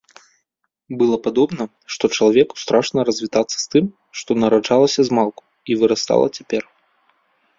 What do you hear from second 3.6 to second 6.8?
з тым, што нараджалася змалку і вырастала цяпер.